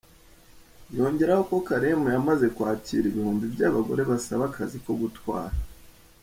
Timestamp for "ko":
1.49-1.55, 4.85-4.91